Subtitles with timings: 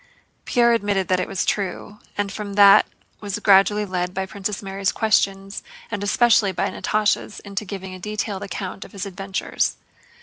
[0.45, 2.87] Pierre admitted that it was true, and from that
[3.19, 8.41] was gradually led by Princess Mary's questions and especially by Natásha's into giving a detailed
[8.41, 9.75] account of his adventures.